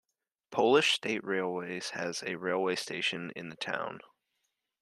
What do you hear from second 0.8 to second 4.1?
State Railways has a railway station in the town.